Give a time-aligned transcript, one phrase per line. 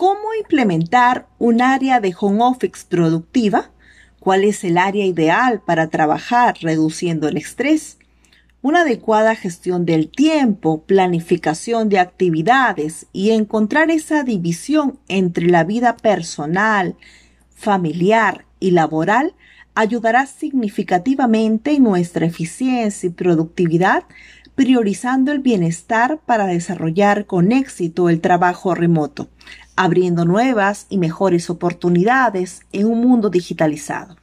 [0.00, 3.70] ¿Cómo implementar un área de home office productiva?
[4.18, 7.98] ¿Cuál es el área ideal para trabajar reduciendo el estrés?
[8.62, 15.98] Una adecuada gestión del tiempo, planificación de actividades y encontrar esa división entre la vida
[15.98, 16.96] personal,
[17.54, 19.34] familiar y laboral
[19.74, 24.04] ayudará significativamente en nuestra eficiencia y productividad,
[24.54, 29.28] priorizando el bienestar para desarrollar con éxito el trabajo remoto
[29.80, 34.18] abriendo nuevas y mejores oportunidades en un mundo digitalizado.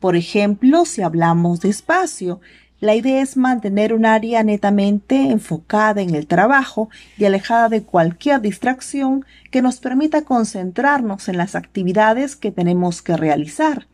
[0.00, 2.42] Por ejemplo, si hablamos de espacio,
[2.78, 8.42] la idea es mantener un área netamente enfocada en el trabajo y alejada de cualquier
[8.42, 13.86] distracción que nos permita concentrarnos en las actividades que tenemos que realizar.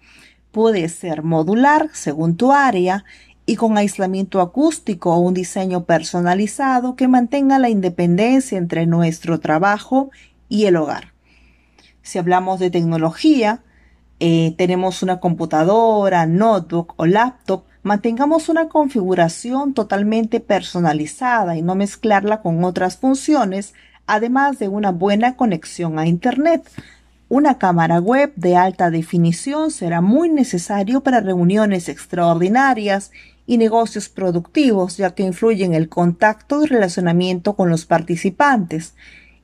[0.50, 3.04] Puede ser modular según tu área
[3.44, 10.10] y con aislamiento acústico o un diseño personalizado que mantenga la independencia entre nuestro trabajo
[10.48, 11.12] y el hogar.
[12.02, 13.62] Si hablamos de tecnología,
[14.20, 22.40] eh, tenemos una computadora, notebook o laptop, mantengamos una configuración totalmente personalizada y no mezclarla
[22.40, 23.74] con otras funciones,
[24.06, 26.68] además de una buena conexión a Internet.
[27.28, 33.10] Una cámara web de alta definición será muy necesario para reuniones extraordinarias
[33.46, 38.94] y negocios productivos, ya que influye en el contacto y relacionamiento con los participantes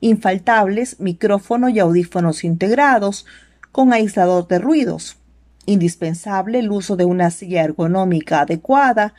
[0.01, 3.25] infaltables micrófono y audífonos integrados
[3.71, 5.17] con aislador de ruidos,
[5.65, 9.13] indispensable el uso de una silla ergonómica adecuada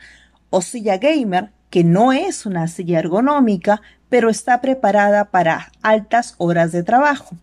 [0.49, 6.73] o silla gamer que no es una silla ergonómica pero está preparada para altas horas
[6.73, 7.37] de trabajo.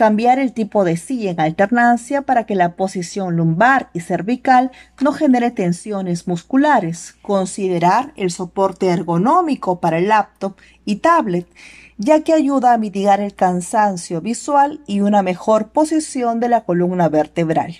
[0.00, 4.70] Cambiar el tipo de silla en alternancia para que la posición lumbar y cervical
[5.02, 7.16] no genere tensiones musculares.
[7.20, 10.56] Considerar el soporte ergonómico para el laptop
[10.86, 11.46] y tablet
[11.98, 17.10] ya que ayuda a mitigar el cansancio visual y una mejor posición de la columna
[17.10, 17.76] vertebral.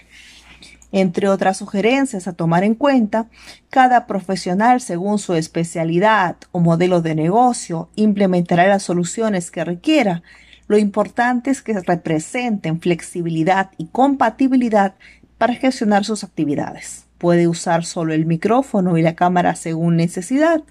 [0.92, 3.30] Entre otras sugerencias a tomar en cuenta,
[3.70, 10.22] cada profesional según su especialidad o modelo de negocio implementará las soluciones que requiera.
[10.70, 14.94] Lo importante es que representen flexibilidad y compatibilidad
[15.36, 17.06] para gestionar sus actividades.
[17.18, 20.62] Puede usar solo el micrófono y la cámara según necesidad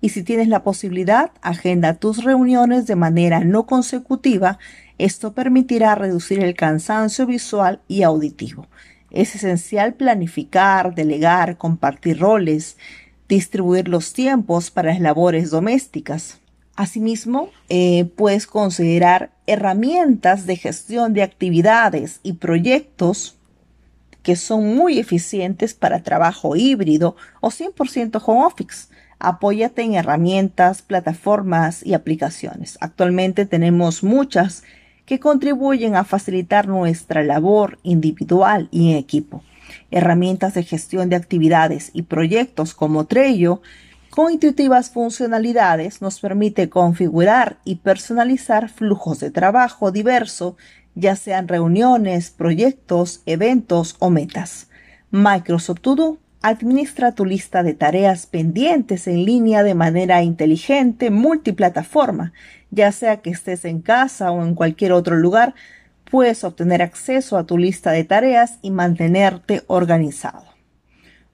[0.00, 4.60] y si tienes la posibilidad, agenda tus reuniones de manera no consecutiva.
[4.98, 8.68] Esto permitirá reducir el cansancio visual y auditivo.
[9.10, 12.76] Es esencial planificar, delegar, compartir roles,
[13.28, 16.39] distribuir los tiempos para las labores domésticas.
[16.80, 23.36] Asimismo, eh, puedes considerar herramientas de gestión de actividades y proyectos
[24.22, 28.86] que son muy eficientes para trabajo híbrido o 100% home office
[29.18, 32.78] apóyate en herramientas, plataformas y aplicaciones.
[32.80, 34.64] Actualmente tenemos muchas
[35.04, 39.44] que contribuyen a facilitar nuestra labor individual y en equipo.
[39.90, 43.60] Herramientas de gestión de actividades y proyectos como Trello,
[44.10, 50.56] con intuitivas funcionalidades, nos permite configurar y personalizar flujos de trabajo diverso,
[50.94, 54.68] ya sean reuniones, proyectos, eventos o metas.
[55.10, 62.32] Microsoft To Administra tu lista de tareas pendientes en línea de manera inteligente, multiplataforma,
[62.70, 65.54] ya sea que estés en casa o en cualquier otro lugar,
[66.10, 70.49] puedes obtener acceso a tu lista de tareas y mantenerte organizado.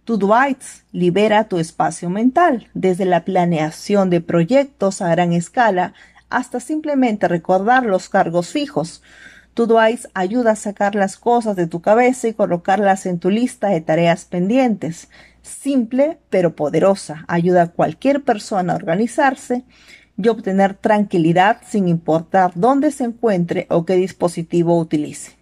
[0.07, 5.95] Todoites libera tu espacio mental, desde la planeación de proyectos a gran escala
[6.31, 9.03] hasta simplemente recordar los cargos fijos.
[9.55, 13.81] Todoice ayuda a sacar las cosas de tu cabeza y colocarlas en tu lista de
[13.81, 15.09] tareas pendientes.
[15.43, 17.25] Simple pero poderosa.
[17.27, 19.65] Ayuda a cualquier persona a organizarse
[20.17, 25.33] y obtener tranquilidad sin importar dónde se encuentre o qué dispositivo utilice.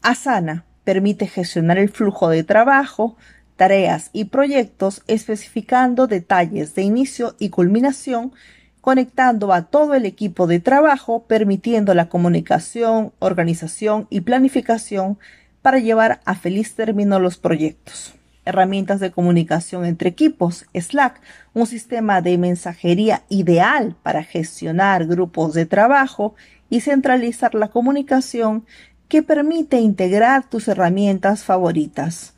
[0.00, 3.18] Asana permite gestionar el flujo de trabajo,
[3.58, 8.32] tareas y proyectos especificando detalles de inicio y culminación
[8.80, 15.18] conectando a todo el equipo de trabajo, permitiendo la comunicación, organización y planificación
[15.60, 18.14] para llevar a feliz término los proyectos.
[18.44, 21.20] Herramientas de comunicación entre equipos, Slack,
[21.52, 26.34] un sistema de mensajería ideal para gestionar grupos de trabajo
[26.70, 28.64] y centralizar la comunicación
[29.08, 32.34] que permite integrar tus herramientas favoritas.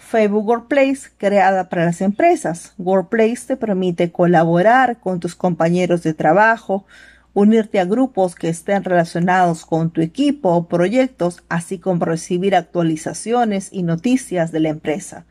[0.00, 2.72] Facebook Workplace creada para las empresas.
[2.78, 6.84] Workplace te permite colaborar con tus compañeros de trabajo,
[7.34, 13.68] unirte a grupos que estén relacionados con tu equipo o proyectos, así como recibir actualizaciones
[13.70, 15.26] y noticias de la empresa.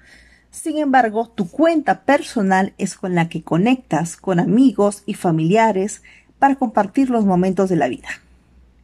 [0.51, 6.03] Sin embargo, tu cuenta personal es con la que conectas con amigos y familiares
[6.37, 8.07] para compartir los momentos de la vida.